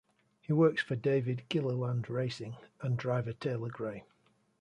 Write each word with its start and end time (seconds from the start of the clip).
He 0.41 0.51
works 0.51 0.81
for 0.81 0.95
David 0.95 1.43
Gilliland 1.47 2.09
Racing 2.09 2.55
and 2.81 2.97
driver 2.97 3.33
Taylor 3.33 3.69
Gray. 3.69 4.03